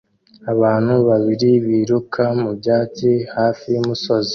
Abantu 0.53 0.93
babiri 1.07 1.49
biruka 1.65 2.23
mu 2.41 2.49
byatsi 2.59 3.09
hafi 3.35 3.65
y'umusozi 3.75 4.29